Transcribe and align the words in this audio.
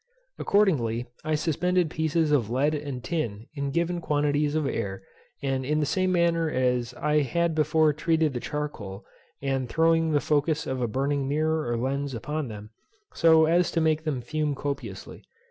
Accordingly, 0.39 1.05
I 1.23 1.35
suspended 1.35 1.91
pieces 1.91 2.31
of 2.31 2.49
lead 2.49 2.73
and 2.73 3.03
tin 3.03 3.45
in 3.53 3.69
given 3.69 4.01
quantities 4.01 4.55
of 4.55 4.65
air, 4.65 5.03
in 5.43 5.79
the 5.79 5.85
same 5.85 6.11
manner 6.11 6.49
as 6.49 6.95
I 6.95 7.19
had 7.19 7.53
before 7.53 7.93
treated 7.93 8.33
the 8.33 8.39
charcoal; 8.39 9.05
and 9.43 9.69
throwing 9.69 10.09
the 10.11 10.19
focus 10.19 10.65
of 10.65 10.81
a 10.81 10.87
burning 10.87 11.29
mirror 11.29 11.67
or 11.71 11.77
lens 11.77 12.15
upon 12.15 12.47
them, 12.47 12.71
so 13.13 13.45
as 13.45 13.69
to 13.73 13.79
make 13.79 14.03
them 14.03 14.21
fume 14.23 14.55
copiously. 14.55 15.21